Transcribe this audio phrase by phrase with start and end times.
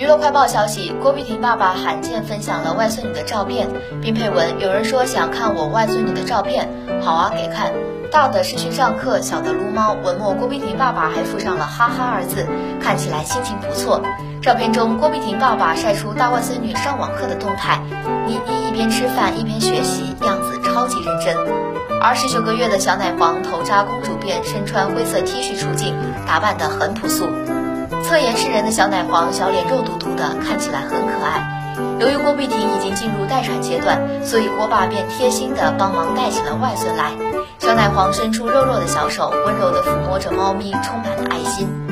[0.00, 3.68] 娱乐快报消息，郭碧婷爸爸罕见分享了外孙女的照片，
[4.00, 6.70] 并配文：“有人说想看我外孙女的照片，
[7.02, 7.70] 好啊，给看。
[8.10, 12.46] 大的是去上课，小的撸猫。”文末郭碧婷爸爸还附上了“哈哈”二字，
[12.80, 14.00] 看起来心情不错。
[14.40, 17.82] 照片中，郭碧婷爸爸晒出大外孙女上网课的动态，
[18.26, 21.36] 妮妮一边吃饭一边学习，样子超级认真。
[22.00, 25.94] 而十九个月的小奶黄头扎公主辫，身穿灰色 T 恤出镜，
[26.26, 27.26] 打扮得很朴素。
[28.10, 31.76] 侧颜是人的小奶黄，小脸肉嘟嘟的，看起来很可爱。
[32.00, 37.12] 由于郭碧婷已经进入待产阶段，所以郭爸便贴心的帮忙带起了外孙来。
[37.60, 41.89] 小奶黄伸出肉肉的小手，温柔的抚摸着猫咪，充满了爱心。